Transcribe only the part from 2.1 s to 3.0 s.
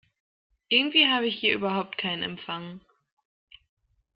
Empfang.